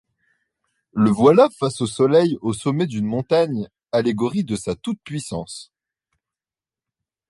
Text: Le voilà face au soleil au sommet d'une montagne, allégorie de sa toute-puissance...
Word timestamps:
Le 0.95 1.11
voilà 1.11 1.47
face 1.59 1.79
au 1.81 1.85
soleil 1.85 2.35
au 2.41 2.53
sommet 2.53 2.87
d'une 2.87 3.05
montagne, 3.05 3.67
allégorie 3.91 4.43
de 4.43 4.55
sa 4.55 4.73
toute-puissance... 4.73 5.71